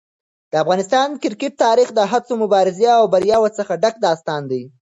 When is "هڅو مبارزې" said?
2.11-2.87